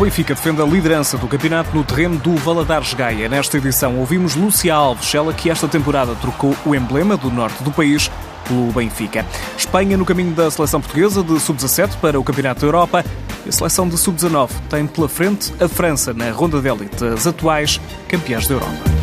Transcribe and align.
O 0.00 0.02
Benfica 0.02 0.34
defende 0.34 0.62
a 0.62 0.64
liderança 0.64 1.18
do 1.18 1.28
campeonato 1.28 1.76
no 1.76 1.84
terreno 1.84 2.16
do 2.16 2.34
Valadares 2.36 2.94
Gaia. 2.94 3.28
Nesta 3.28 3.58
edição 3.58 3.98
ouvimos 3.98 4.34
Lúcia 4.34 4.74
Alves, 4.74 5.14
ela 5.14 5.30
que 5.30 5.50
esta 5.50 5.68
temporada 5.68 6.14
trocou 6.14 6.56
o 6.64 6.74
emblema 6.74 7.18
do 7.18 7.30
norte 7.30 7.62
do 7.62 7.70
país 7.70 8.10
pelo 8.48 8.72
Benfica. 8.72 9.26
Espanha 9.58 9.98
no 9.98 10.06
caminho 10.06 10.32
da 10.32 10.50
seleção 10.50 10.80
portuguesa 10.80 11.22
de 11.22 11.38
sub-17 11.38 11.96
para 12.00 12.18
o 12.18 12.24
Campeonato 12.24 12.62
da 12.62 12.66
Europa. 12.66 13.04
E 13.44 13.50
a 13.50 13.52
seleção 13.52 13.86
de 13.90 13.98
sub-19 13.98 14.48
tem 14.70 14.86
pela 14.86 15.06
frente 15.06 15.52
a 15.62 15.68
França 15.68 16.14
na 16.14 16.30
ronda 16.30 16.62
de 16.62 16.68
elite, 16.68 17.04
as 17.04 17.26
atuais 17.26 17.78
campeãs 18.08 18.48
da 18.48 18.54
Europa. 18.54 18.99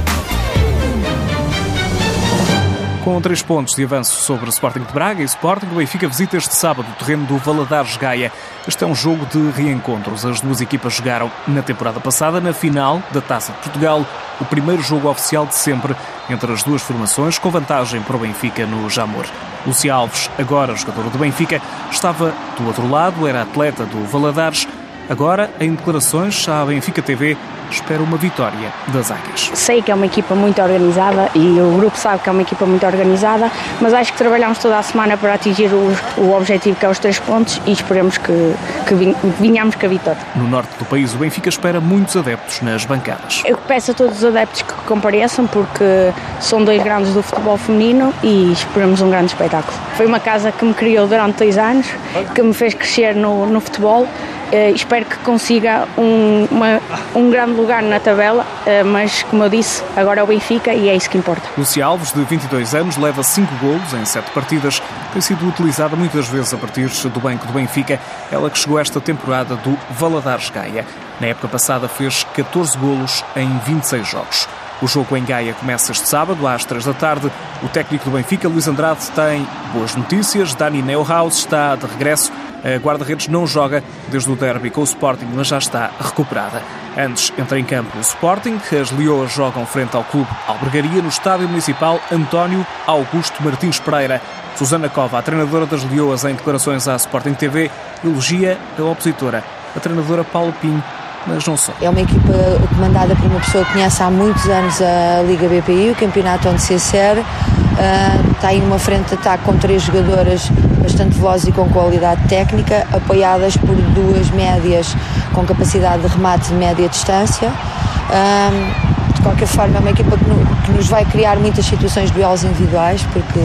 Com 3.07 3.21
três 3.21 3.41
pontos 3.41 3.73
de 3.73 3.85
avanço 3.85 4.21
sobre 4.21 4.47
o 4.47 4.49
Sporting 4.49 4.81
de 4.81 4.91
Braga 4.91 5.21
e 5.21 5.25
Sporting, 5.25 5.67
o 5.67 5.75
Benfica 5.75 6.09
visita 6.09 6.35
este 6.35 6.53
sábado 6.53 6.89
o 6.91 6.95
terreno 6.99 7.25
do 7.25 7.37
Valadares 7.37 7.95
Gaia. 7.95 8.33
Este 8.67 8.83
é 8.83 8.87
um 8.87 8.93
jogo 8.93 9.25
de 9.27 9.49
reencontros. 9.51 10.25
As 10.25 10.41
duas 10.41 10.59
equipas 10.59 10.95
jogaram 10.95 11.31
na 11.47 11.61
temporada 11.61 12.01
passada, 12.01 12.41
na 12.41 12.51
final 12.51 13.01
da 13.13 13.21
Taça 13.21 13.53
de 13.53 13.59
Portugal, 13.59 14.05
o 14.41 14.43
primeiro 14.43 14.81
jogo 14.81 15.09
oficial 15.09 15.45
de 15.45 15.55
sempre 15.55 15.95
entre 16.29 16.51
as 16.51 16.63
duas 16.63 16.81
formações, 16.81 17.39
com 17.39 17.49
vantagem 17.49 18.01
para 18.01 18.17
o 18.17 18.19
Benfica 18.19 18.65
no 18.65 18.89
Jamor. 18.89 19.25
Lúcia 19.65 19.93
Alves, 19.93 20.29
agora 20.37 20.75
jogador 20.75 21.09
do 21.09 21.17
Benfica, 21.17 21.61
estava 21.89 22.33
do 22.59 22.67
outro 22.67 22.89
lado, 22.89 23.25
era 23.25 23.43
atleta 23.43 23.85
do 23.85 24.05
Valadares. 24.05 24.67
Agora, 25.09 25.49
em 25.61 25.73
declarações 25.73 26.45
à 26.49 26.65
Benfica 26.65 27.01
TV, 27.01 27.37
espera 27.69 28.01
uma 28.01 28.17
vitória 28.17 28.71
das 28.87 29.11
Águias. 29.11 29.51
Sei 29.53 29.81
que 29.81 29.91
é 29.91 29.95
uma 29.95 30.05
equipa 30.05 30.35
muito 30.35 30.61
organizada 30.61 31.29
e 31.35 31.59
o 31.59 31.77
grupo 31.77 31.97
sabe 31.97 32.21
que 32.21 32.29
é 32.29 32.31
uma 32.31 32.41
equipa 32.41 32.65
muito 32.65 32.85
organizada, 32.85 33.51
mas 33.81 33.93
acho 33.93 34.11
que 34.11 34.17
trabalhamos 34.17 34.57
toda 34.59 34.77
a 34.77 34.83
semana 34.83 35.17
para 35.17 35.33
atingir 35.33 35.69
o, 35.73 35.95
o 36.17 36.35
objetivo 36.35 36.77
que 36.77 36.85
é 36.85 36.89
os 36.89 36.99
três 36.99 37.19
pontos 37.19 37.61
e 37.65 37.71
esperemos 37.71 38.17
que, 38.17 38.53
que 38.87 38.95
vinhamos 39.39 39.75
com 39.75 39.85
a 39.85 39.89
vitória. 39.89 40.21
No 40.35 40.47
norte 40.47 40.69
do 40.77 40.85
país, 40.85 41.13
o 41.13 41.17
Benfica 41.17 41.49
espera 41.49 41.79
muitos 41.79 42.15
adeptos 42.15 42.61
nas 42.61 42.85
bancadas. 42.85 43.43
Eu 43.45 43.57
peço 43.57 43.91
a 43.91 43.93
todos 43.93 44.17
os 44.17 44.25
adeptos 44.25 44.61
que 44.61 44.73
compareçam 44.85 45.47
porque 45.47 46.11
são 46.39 46.63
dois 46.63 46.81
grandes 46.81 47.13
do 47.13 47.21
futebol 47.21 47.57
feminino 47.57 48.13
e 48.23 48.51
esperamos 48.51 49.01
um 49.01 49.09
grande 49.09 49.27
espetáculo. 49.27 49.77
Foi 49.95 50.05
uma 50.05 50.19
casa 50.19 50.51
que 50.51 50.63
me 50.65 50.73
criou 50.73 51.07
durante 51.07 51.37
dois 51.37 51.57
anos, 51.57 51.87
que 52.33 52.41
me 52.41 52.53
fez 52.53 52.73
crescer 52.73 53.15
no, 53.15 53.45
no 53.45 53.59
futebol 53.59 54.07
Uh, 54.47 54.73
espero 54.73 55.03
que 55.03 55.17
consiga 55.17 55.85
um, 55.97 56.47
uma, 56.49 56.79
um 57.13 57.29
grande 57.29 57.56
lugar 57.61 57.81
na 57.83 57.99
tabela, 57.99 58.43
uh, 58.43 58.85
mas 58.85 59.23
como 59.23 59.43
eu 59.43 59.49
disse, 59.49 59.83
agora 59.95 60.19
é 60.21 60.23
o 60.23 60.27
Benfica 60.27 60.73
e 60.73 60.89
é 60.89 60.95
isso 60.95 61.09
que 61.09 61.17
importa. 61.17 61.47
Lucia 61.57 61.85
Alves, 61.85 62.13
de 62.13 62.23
22 62.23 62.75
anos, 62.75 62.97
leva 62.97 63.23
5 63.23 63.55
golos 63.55 63.93
em 63.93 64.05
7 64.05 64.31
partidas, 64.31 64.81
tem 65.11 65.21
sido 65.21 65.47
utilizada 65.47 65.95
muitas 65.95 66.27
vezes 66.27 66.53
a 66.53 66.57
partir 66.57 66.87
do 67.09 67.19
banco 67.19 67.45
do 67.47 67.53
Benfica, 67.53 67.99
ela 68.31 68.49
que 68.49 68.57
chegou 68.57 68.79
esta 68.79 69.01
temporada 69.01 69.55
do 69.55 69.77
Valadares 69.91 70.49
Gaia. 70.49 70.85
Na 71.19 71.27
época 71.27 71.47
passada 71.47 71.87
fez 71.87 72.23
14 72.35 72.77
golos 72.77 73.23
em 73.35 73.57
26 73.65 74.07
jogos. 74.07 74.47
O 74.81 74.87
jogo 74.87 75.17
em 75.17 75.23
Gaia 75.23 75.53
começa 75.53 75.91
este 75.91 76.07
sábado, 76.07 76.45
às 76.47 76.63
3 76.65 76.85
da 76.85 76.93
tarde. 76.93 77.31
O 77.63 77.67
técnico 77.69 78.05
do 78.05 78.11
Benfica, 78.11 78.47
Luís 78.47 78.67
Andrade, 78.67 79.09
tem 79.11 79.47
boas 79.73 79.95
notícias. 79.95 80.53
Dani 80.53 80.81
Neuhaus 80.81 81.39
está 81.39 81.75
de 81.75 81.85
regresso 81.87 82.31
a 82.63 82.77
guarda-redes 82.79 83.27
não 83.27 83.45
joga 83.45 83.83
desde 84.09 84.31
o 84.31 84.35
derby 84.35 84.69
com 84.69 84.81
o 84.81 84.83
Sporting, 84.83 85.27
mas 85.33 85.47
já 85.47 85.57
está 85.57 85.91
recuperada. 85.99 86.61
Antes 86.97 87.31
entra 87.37 87.59
em 87.59 87.63
campo 87.63 87.97
o 87.97 88.01
Sporting, 88.01 88.59
as 88.79 88.91
Leoas 88.91 89.31
jogam 89.31 89.65
frente 89.65 89.95
ao 89.95 90.03
clube 90.03 90.29
Albergaria 90.47 91.01
no 91.01 91.09
estádio 91.09 91.47
municipal 91.47 91.99
António 92.11 92.65
Augusto 92.85 93.43
Martins 93.43 93.79
Pereira. 93.79 94.21
Susana 94.55 94.89
Cova, 94.89 95.19
a 95.19 95.21
treinadora 95.21 95.67
das 95.67 95.83
Leoas, 95.83 96.25
em 96.25 96.33
declarações 96.33 96.87
à 96.87 96.95
Sporting 96.95 97.35
TV, 97.35 97.69
elogia 98.03 98.57
a 98.77 98.81
opositora, 98.81 99.43
a 99.75 99.79
treinadora 99.79 100.23
Paulo 100.23 100.51
Pinho, 100.59 100.83
mas 101.27 101.45
não 101.45 101.57
só. 101.57 101.73
É 101.81 101.89
uma 101.89 102.01
equipa 102.01 102.33
comandada 102.73 103.15
por 103.15 103.25
uma 103.25 103.39
pessoa 103.39 103.65
que 103.65 103.73
conhece 103.73 104.01
há 104.01 104.09
muitos 104.09 104.47
anos 104.47 104.81
a 104.81 105.21
Liga 105.23 105.47
BPI, 105.47 105.91
o 105.91 105.95
campeonato 105.95 106.49
onde 106.49 106.61
se 106.61 106.73
insere. 106.73 107.19
Uh, 107.19 108.35
tem 108.41 108.61
uma 108.63 108.79
frente 108.79 109.09
de 109.09 109.15
ataque 109.15 109.43
com 109.43 109.55
três 109.57 109.83
jogadoras 109.83 110.49
bastante 110.81 111.17
velozes 111.19 111.47
e 111.47 111.51
com 111.51 111.67
qualidade 111.69 112.21
técnica, 112.27 112.87
apoiadas 112.91 113.55
por 113.57 113.75
duas 113.75 114.31
médias 114.31 114.95
com 115.33 115.45
capacidade 115.45 116.01
de 116.01 116.07
remate 116.07 116.47
de 116.47 116.55
média 116.55 116.87
distância. 116.89 117.49
Uh, 117.49 119.13
de 119.13 119.21
qualquer 119.21 119.47
forma, 119.47 119.77
é 119.77 119.79
uma 119.79 119.89
equipa 119.91 120.17
que 120.65 120.71
nos 120.71 120.87
vai 120.87 121.03
criar 121.05 121.37
muitas 121.37 121.65
situações 121.65 122.09
de 122.09 122.15
duelos 122.15 122.43
individuais, 122.43 123.01
porque 123.11 123.39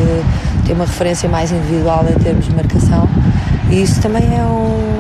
tem 0.65 0.75
uma 0.75 0.85
referência 0.85 1.29
mais 1.29 1.51
individual 1.51 2.07
em 2.09 2.19
termos 2.23 2.47
de 2.47 2.55
marcação. 2.55 3.09
E 3.69 3.83
isso 3.83 4.01
também 4.01 4.37
é 4.37 4.43
um, 4.43 4.92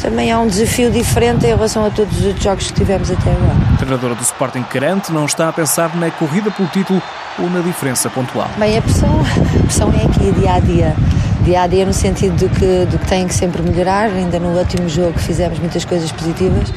também 0.00 0.30
é 0.30 0.36
um 0.36 0.46
desafio 0.46 0.90
diferente 0.90 1.44
em 1.44 1.48
relação 1.48 1.84
a 1.84 1.90
todos 1.90 2.24
os 2.24 2.42
jogos 2.42 2.70
que 2.70 2.72
tivemos 2.72 3.10
até 3.10 3.30
agora. 3.30 3.56
A 3.74 3.76
treinadora 3.76 4.14
do 4.14 4.22
Sporting 4.22 4.62
Carante 4.62 5.12
não 5.12 5.26
está 5.26 5.48
a 5.48 5.52
pensar 5.52 5.94
na 5.96 6.10
corrida 6.10 6.50
pelo 6.50 6.68
título 6.68 7.02
ou 7.38 7.50
na 7.50 7.60
diferença 7.60 8.08
pontual. 8.08 8.48
Bem, 8.56 8.78
a 8.78 8.82
pressão, 8.82 9.20
a 9.20 9.62
pressão 9.62 9.92
é 9.92 10.06
aqui 10.06 10.32
dia 10.32 10.54
a 10.54 10.60
dia. 10.60 10.96
Dia 11.42 11.62
a 11.62 11.66
dia 11.66 11.86
no 11.86 11.92
sentido 11.92 12.36
de 12.36 12.48
que, 12.48 12.86
que 12.98 13.06
tem 13.08 13.26
que 13.26 13.34
sempre 13.34 13.62
melhorar. 13.62 14.06
Ainda 14.06 14.38
no 14.38 14.56
último 14.56 14.88
jogo 14.88 15.18
fizemos 15.18 15.58
muitas 15.58 15.84
coisas 15.84 16.10
positivas, 16.12 16.72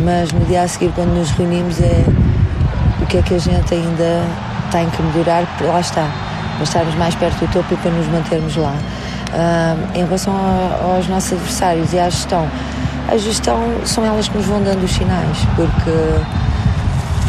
mas 0.00 0.32
no 0.32 0.44
dia 0.46 0.62
a 0.62 0.68
seguir, 0.68 0.92
quando 0.94 1.14
nos 1.14 1.30
reunimos, 1.30 1.80
é 1.80 2.04
o 3.00 3.06
que 3.06 3.18
é 3.18 3.22
que 3.22 3.34
a 3.34 3.38
gente 3.38 3.74
ainda 3.74 4.24
tem 4.70 4.88
que 4.90 5.02
melhorar, 5.02 5.46
lá 5.60 5.80
está, 5.80 6.08
para 6.54 6.64
estarmos 6.64 6.94
mais 6.94 7.14
perto 7.14 7.38
do 7.44 7.52
topo 7.52 7.74
e 7.74 7.76
para 7.76 7.90
nos 7.90 8.06
mantermos 8.08 8.56
lá. 8.56 8.74
Uh, 9.32 9.98
em 9.98 10.04
relação 10.04 10.34
a, 10.34 10.94
aos 10.94 11.08
nossos 11.08 11.32
adversários 11.32 11.92
e 11.92 11.98
à 11.98 12.10
gestão, 12.10 12.46
a 13.08 13.16
gestão 13.16 13.58
são 13.84 14.04
elas 14.04 14.28
que 14.28 14.36
nos 14.36 14.46
vão 14.46 14.62
dando 14.62 14.84
os 14.84 14.90
sinais, 14.92 15.38
porque 15.56 15.90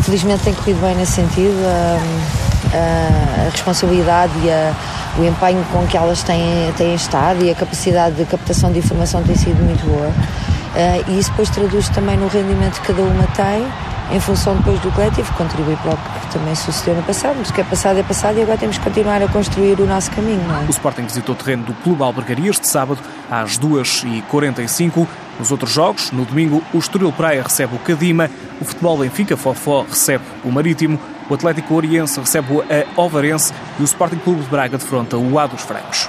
felizmente 0.03 0.43
tem 0.43 0.53
corrido 0.53 0.81
bem 0.81 0.95
nesse 0.95 1.13
sentido. 1.13 1.53
Uh, 1.53 2.53
a 2.75 3.49
responsabilidade 3.51 4.33
e 4.43 4.49
a, 4.49 4.73
o 5.17 5.23
empenho 5.23 5.63
com 5.71 5.85
que 5.85 5.95
elas 5.95 6.23
têm, 6.23 6.71
têm 6.75 6.95
estado 6.95 7.43
e 7.43 7.51
a 7.51 7.55
capacidade 7.55 8.15
de 8.15 8.25
captação 8.25 8.71
de 8.71 8.79
informação 8.79 9.21
tem 9.23 9.35
sido 9.35 9.63
muito 9.63 9.85
boa. 9.85 10.07
Uh, 10.07 11.11
e 11.11 11.19
isso 11.19 11.29
depois 11.29 11.49
traduz 11.49 11.87
também 11.89 12.17
no 12.17 12.27
rendimento 12.27 12.81
que 12.81 12.87
cada 12.87 13.01
uma 13.03 13.27
tem 13.35 13.65
em 14.13 14.19
função 14.19 14.55
depois 14.55 14.79
do 14.79 14.91
coletivo, 14.91 15.33
contribui 15.33 15.75
para 15.77 15.93
o 15.93 15.97
que 15.97 16.33
também 16.33 16.53
sucedeu 16.53 16.95
no 16.95 17.03
passado, 17.03 17.35
mas 17.39 17.49
o 17.49 17.53
que 17.53 17.61
é 17.61 17.63
passado 17.63 17.97
é 17.97 18.03
passado 18.03 18.37
e 18.37 18.43
agora 18.43 18.57
temos 18.59 18.77
que 18.77 18.83
continuar 18.83 19.21
a 19.23 19.27
construir 19.27 19.79
o 19.79 19.87
nosso 19.87 20.11
caminho. 20.11 20.43
É? 20.61 20.67
O 20.67 20.69
Sporting 20.69 21.03
visitou 21.03 21.33
o 21.33 21.37
terreno 21.37 21.63
do 21.63 21.73
Clube 21.73 22.03
Albergaria 22.03 22.51
este 22.51 22.67
sábado 22.67 22.99
às 23.29 23.57
2h45. 23.57 25.07
Nos 25.39 25.49
outros 25.49 25.71
jogos, 25.71 26.11
no 26.11 26.25
domingo, 26.25 26.61
o 26.71 26.77
Estoril 26.77 27.11
Praia 27.11 27.41
recebe 27.41 27.75
o 27.75 27.79
Cadima, 27.79 28.29
o 28.61 28.65
Futebol 28.65 28.99
Benfica 28.99 29.35
Fofó 29.35 29.83
recebe 29.89 30.23
o 30.43 30.51
Marítimo, 30.51 30.99
o 31.27 31.33
Atlético 31.33 31.73
Oriense 31.73 32.19
recebe 32.19 32.47
a 32.61 33.01
Ovarense 33.01 33.51
e 33.79 33.81
o 33.81 33.85
Sporting 33.85 34.17
Clube 34.17 34.43
de 34.43 34.49
Braga 34.49 34.77
defronta 34.77 35.17
o 35.17 35.39
A 35.39 35.47
dos 35.47 35.61
Francos. 35.63 36.07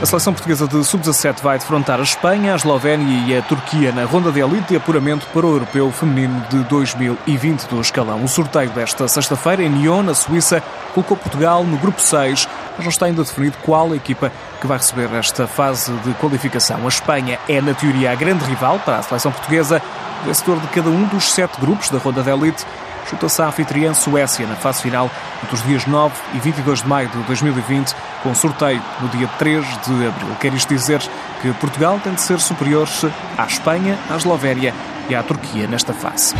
A 0.00 0.06
seleção 0.06 0.32
portuguesa 0.32 0.68
de 0.68 0.84
sub-17 0.84 1.42
vai 1.42 1.58
defrontar 1.58 1.98
a 1.98 2.04
Espanha, 2.04 2.52
a 2.52 2.56
Eslovénia 2.56 3.26
e 3.26 3.36
a 3.36 3.42
Turquia 3.42 3.90
na 3.90 4.04
ronda 4.04 4.30
de 4.30 4.38
elite 4.38 4.68
de 4.68 4.76
apuramento 4.76 5.26
para 5.34 5.44
o 5.44 5.50
Europeu 5.50 5.90
Feminino 5.90 6.40
de 6.48 6.62
2020 6.64 7.64
do 7.64 7.80
escalão. 7.80 8.22
O 8.22 8.28
sorteio 8.28 8.70
desta 8.70 9.08
sexta-feira 9.08 9.60
em 9.60 9.68
Nyon, 9.68 10.04
na 10.04 10.14
Suíça, 10.14 10.62
colocou 10.94 11.16
Portugal 11.16 11.64
no 11.64 11.76
grupo 11.78 12.00
6, 12.00 12.48
mas 12.76 12.84
não 12.84 12.90
está 12.90 13.06
ainda 13.06 13.24
definido 13.24 13.56
qual 13.64 13.90
a 13.90 13.96
equipa 13.96 14.30
que 14.60 14.68
vai 14.68 14.78
receber 14.78 15.12
esta 15.14 15.48
fase 15.48 15.90
de 15.90 16.14
qualificação. 16.14 16.84
A 16.84 16.88
Espanha 16.88 17.36
é, 17.48 17.60
na 17.60 17.74
teoria, 17.74 18.12
a 18.12 18.14
grande 18.14 18.44
rival 18.44 18.78
para 18.78 18.98
a 18.98 19.02
seleção 19.02 19.32
portuguesa, 19.32 19.82
vencedor 20.24 20.60
de 20.60 20.68
cada 20.68 20.90
um 20.90 21.06
dos 21.06 21.32
sete 21.32 21.60
grupos 21.60 21.90
da 21.90 21.98
ronda 21.98 22.22
de 22.22 22.30
elite 22.30 22.64
junta-se 23.10 23.40
à 23.42 23.48
anfitriã 23.48 23.94
Suécia 23.94 24.46
na 24.46 24.56
fase 24.56 24.82
final 24.82 25.10
entre 25.42 25.54
os 25.54 25.62
dias 25.62 25.86
9 25.86 26.14
e 26.34 26.38
22 26.38 26.82
de 26.82 26.88
maio 26.88 27.08
de 27.08 27.18
2020, 27.22 27.94
com 28.22 28.34
sorteio 28.34 28.82
no 29.00 29.08
dia 29.08 29.28
3 29.38 29.64
de 29.64 30.06
abril. 30.06 30.36
Quer 30.40 30.52
isto 30.54 30.68
dizer 30.68 31.00
que 31.40 31.52
Portugal 31.54 32.00
tem 32.02 32.14
de 32.14 32.20
ser 32.20 32.40
superior 32.40 32.88
à 33.36 33.44
Espanha, 33.44 33.98
à 34.10 34.16
Eslovénia 34.16 34.74
e 35.08 35.14
à 35.14 35.22
Turquia 35.22 35.66
nesta 35.66 35.92
fase. 35.92 36.34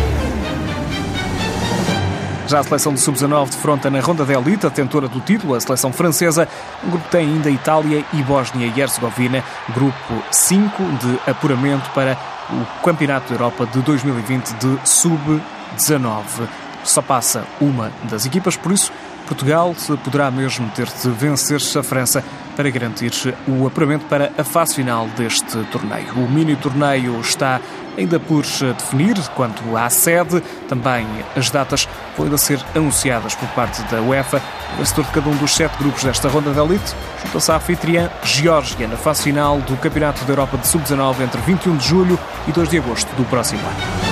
Já 2.46 2.60
a 2.60 2.62
seleção 2.62 2.94
de 2.94 3.00
sub-19 3.00 3.50
defronta 3.50 3.90
na 3.90 4.00
ronda 4.00 4.24
de 4.24 4.32
elite, 4.32 4.66
a 4.66 4.70
tentora 4.70 5.06
do 5.06 5.20
título, 5.20 5.54
a 5.54 5.60
seleção 5.60 5.92
francesa. 5.92 6.48
O 6.82 6.90
grupo 6.90 7.06
tem 7.10 7.26
ainda 7.26 7.50
Itália 7.50 8.02
e 8.14 8.22
Bósnia 8.22 8.72
e 8.74 8.80
Herzegovina, 8.80 9.44
grupo 9.74 10.22
5 10.30 10.82
de 10.82 11.30
apuramento 11.30 11.90
para 11.90 12.16
o 12.50 12.82
Campeonato 12.82 13.28
da 13.28 13.34
Europa 13.34 13.66
de 13.66 13.80
2020 13.82 14.52
de 14.54 14.78
sub-19. 14.88 15.57
Só 16.84 17.02
passa 17.02 17.44
uma 17.60 17.92
das 18.04 18.24
equipas, 18.24 18.56
por 18.56 18.72
isso 18.72 18.92
Portugal 19.28 19.76
poderá 20.02 20.30
mesmo 20.30 20.70
ter 20.70 20.86
de 20.86 21.10
vencer 21.10 21.60
a 21.78 21.82
França 21.82 22.24
para 22.56 22.70
garantir 22.70 23.12
o 23.46 23.66
apuramento 23.66 24.06
para 24.06 24.32
a 24.38 24.42
fase 24.42 24.76
final 24.76 25.06
deste 25.16 25.62
torneio. 25.64 26.14
O 26.14 26.28
mini 26.28 26.56
torneio 26.56 27.20
está 27.20 27.60
ainda 27.96 28.18
por 28.18 28.42
definir 28.42 29.16
quanto 29.34 29.76
à 29.76 29.90
sede, 29.90 30.40
também 30.66 31.06
as 31.36 31.50
datas 31.50 31.86
vão 32.16 32.24
ainda 32.24 32.38
ser 32.38 32.58
anunciadas 32.74 33.34
por 33.34 33.48
parte 33.50 33.82
da 33.82 34.00
UEFA. 34.00 34.40
O 34.74 34.78
vencedor 34.78 35.04
de 35.04 35.10
cada 35.10 35.28
um 35.28 35.36
dos 35.36 35.54
sete 35.54 35.76
grupos 35.78 36.04
desta 36.04 36.28
ronda 36.28 36.50
da 36.52 36.64
elite 36.64 36.94
junta-se 37.22 37.52
à 37.52 37.56
anfitriã 37.56 38.10
Geórgia 38.24 38.88
na 38.88 38.96
fase 38.96 39.24
final 39.24 39.60
do 39.60 39.76
Campeonato 39.76 40.24
da 40.24 40.32
Europa 40.32 40.56
de 40.56 40.66
Sub-19 40.66 41.20
entre 41.20 41.40
21 41.42 41.76
de 41.76 41.86
julho 41.86 42.18
e 42.46 42.52
2 42.52 42.68
de 42.70 42.78
agosto 42.78 43.14
do 43.14 43.24
próximo 43.24 43.60
ano. 43.60 44.07